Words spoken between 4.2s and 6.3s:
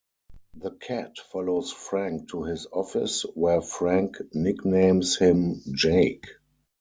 nicknames him Jake.